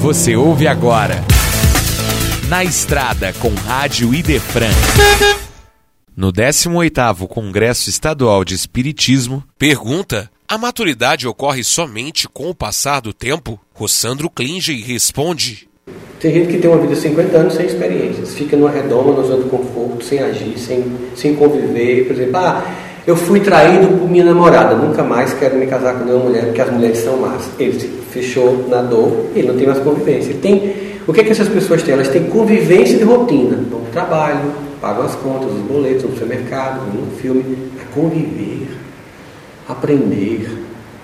[0.00, 1.24] Você ouve agora.
[2.48, 4.70] Na Estrada com Rádio Idefran.
[6.16, 13.12] No 18º Congresso Estadual de Espiritismo, pergunta: a maturidade ocorre somente com o passar do
[13.12, 13.60] tempo?
[13.74, 15.68] Rossandro Klinge responde:
[16.20, 19.22] Tem gente que tem uma vida de 50 anos sem experiências, fica numa redoma, na
[19.24, 20.84] zona de conforto, sem agir, sem,
[21.16, 22.06] sem conviver.
[22.06, 26.04] Por exemplo, ah, eu fui traído por minha namorada, nunca mais quero me casar com
[26.04, 27.48] nenhuma mulher, porque as mulheres são más.
[27.58, 30.28] Ele se fechou na dor, ele não tem mais convivência.
[30.28, 30.74] Ele tem,
[31.06, 31.94] o que, é que essas pessoas têm?
[31.94, 36.10] Elas têm convivência de rotina, vão para o trabalho, pagam as contas, os boletos, no
[36.10, 37.56] supermercado, no filme.
[37.80, 38.68] É conviver,
[39.66, 40.46] aprender,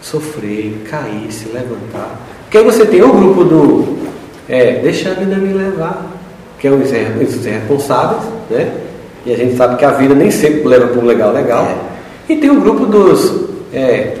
[0.00, 2.20] sofrer, cair, se levantar.
[2.42, 3.98] Porque aí você tem o grupo do
[4.48, 6.04] é, deixa a vida me levar,
[6.58, 8.72] que é os responsáveis, né?
[9.24, 11.64] E a gente sabe que a vida nem sempre leva para um legal legal.
[11.64, 11.91] É.
[12.32, 13.30] E tem o grupo dos
[13.74, 14.16] é,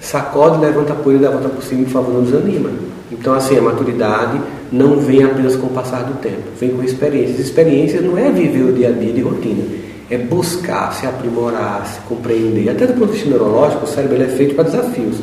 [0.00, 2.68] sacode, levanta a poeira levanta por cima por favor não desanima.
[3.12, 4.40] Então assim, a maturidade
[4.72, 7.38] não vem apenas com o passar do tempo, vem com experiências.
[7.38, 9.62] Experiências não é viver o dia a dia de rotina,
[10.10, 12.70] é buscar, se aprimorar, se compreender.
[12.70, 15.18] Até do ponto de vista neurológico, o cérebro é feito para desafios.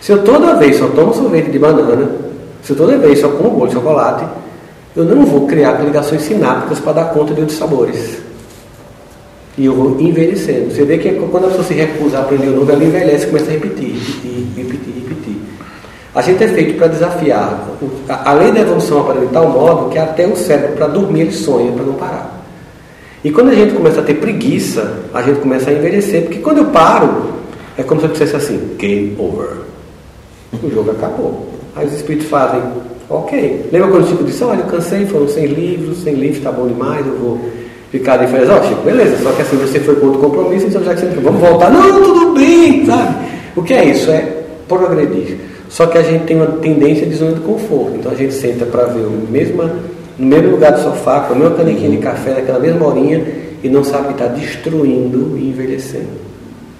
[0.00, 2.08] Se eu toda vez só tomo sorvete de banana,
[2.62, 4.24] se eu toda vez só como bolo de chocolate,
[4.94, 8.22] eu não vou criar ligações sinápticas para dar conta de outros sabores.
[9.58, 10.70] E eu vou envelhecendo.
[10.70, 13.26] Você vê que quando a pessoa se recusa a aprender o novo, ela envelhece e
[13.26, 15.36] começa a repetir, repetir, repetir, repetir.
[16.14, 17.68] A gente é feito para desafiar.
[18.08, 21.32] A lei da evolução aparece de tal modo que até o cérebro, para dormir, ele
[21.32, 22.42] sonha para não parar.
[23.24, 26.22] E quando a gente começa a ter preguiça, a gente começa a envelhecer.
[26.22, 27.32] Porque quando eu paro,
[27.76, 29.58] é como se eu dissesse assim: game over.
[30.62, 31.48] O jogo acabou.
[31.76, 32.60] Aí os espíritos fazem,
[33.08, 33.68] ok.
[33.72, 36.66] Lembra quando o Chico disse: olha, eu cansei, foram sem livros, sem livros, está bom
[36.66, 37.40] demais, eu vou
[37.92, 40.66] ficar e falar: ó, oh, Chico, beleza, só que assim você foi com outro compromisso,
[40.66, 41.70] então já que você vamos voltar.
[41.70, 43.14] Não, tudo bem, sabe?
[43.54, 44.10] O que é isso?
[44.10, 45.36] É progredir.
[45.68, 47.92] Só que a gente tem uma tendência de zona de conforto.
[47.96, 49.62] Então a gente senta para ver o mesmo,
[50.18, 53.22] no mesmo lugar do sofá, com a mesma canequinha de café, naquela mesma horinha,
[53.62, 56.22] e não sabe que está destruindo e envelhecendo.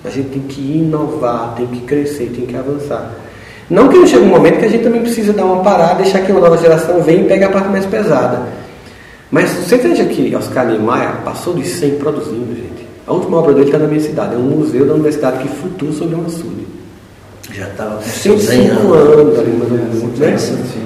[0.04, 3.14] A gente tem que inovar, tem que crescer, tem que avançar.
[3.70, 6.20] Não que não chegue um momento que a gente também precisa dar uma parada, deixar
[6.20, 8.42] que uma nova geração venha e pegue a parte mais pesada.
[9.32, 12.86] Mas você veja que Oscar Niemeyer passou de 100 produzindo, gente.
[13.06, 15.90] A última obra dele está na minha cidade, é um museu da universidade que flutua
[15.90, 16.66] sobre um açude.
[17.50, 20.18] Já estava 105 anos ali, mais ou menos.
[20.18, 20.36] Né?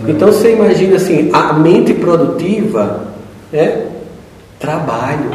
[0.06, 3.08] Então você imagina assim, a mente produtiva
[3.52, 3.86] é
[4.60, 5.28] trabalho,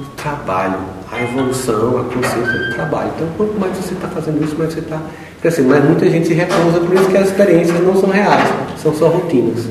[0.00, 0.78] o trabalho,
[1.12, 3.10] a evolução, a consciência do trabalho.
[3.16, 5.00] Então quanto mais você está fazendo isso, mais você está
[5.42, 5.68] crescendo.
[5.68, 8.48] Mas muita gente se recusa, por isso que as experiências não são reais,
[8.82, 9.66] são só rotinas.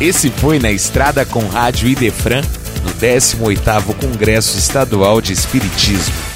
[0.00, 2.42] Esse foi na Estrada com Rádio Idefran,
[2.82, 6.33] no 18º Congresso Estadual de Espiritismo.